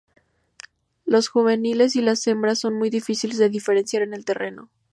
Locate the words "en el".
4.01-4.25